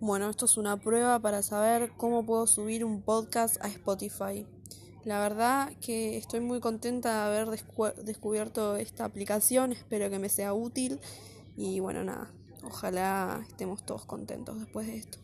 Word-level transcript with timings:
Bueno, 0.00 0.30
esto 0.30 0.44
es 0.44 0.56
una 0.56 0.76
prueba 0.76 1.18
para 1.18 1.42
saber 1.42 1.90
cómo 1.96 2.24
puedo 2.24 2.46
subir 2.46 2.84
un 2.84 3.02
podcast 3.02 3.56
a 3.64 3.66
Spotify. 3.66 4.46
La 5.04 5.18
verdad 5.18 5.72
que 5.80 6.16
estoy 6.16 6.38
muy 6.38 6.60
contenta 6.60 7.28
de 7.28 7.36
haber 7.40 7.60
descubierto 8.04 8.76
esta 8.76 9.04
aplicación, 9.04 9.72
espero 9.72 10.08
que 10.08 10.20
me 10.20 10.28
sea 10.28 10.54
útil 10.54 11.00
y 11.56 11.80
bueno, 11.80 12.04
nada, 12.04 12.30
ojalá 12.62 13.44
estemos 13.48 13.84
todos 13.84 14.04
contentos 14.04 14.60
después 14.60 14.86
de 14.86 14.98
esto. 14.98 15.18